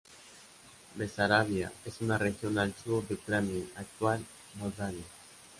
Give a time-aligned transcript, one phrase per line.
[0.95, 5.05] Besarabia es una región al sur de Ucrania, actual Moldavia.